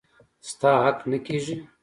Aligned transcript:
ستا 0.49 0.71
حق 0.85 0.99
نه 1.11 1.17
کيږي. 1.25 1.55